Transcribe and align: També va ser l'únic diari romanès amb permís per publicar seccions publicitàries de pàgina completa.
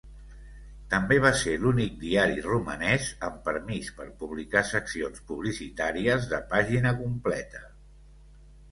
També 0.93 1.17
va 1.25 1.31
ser 1.41 1.51
l'únic 1.65 1.99
diari 2.05 2.39
romanès 2.47 3.11
amb 3.29 3.39
permís 3.51 3.93
per 4.01 4.09
publicar 4.25 4.65
seccions 4.73 5.25
publicitàries 5.29 6.29
de 6.35 6.43
pàgina 6.57 6.97
completa. 7.05 7.65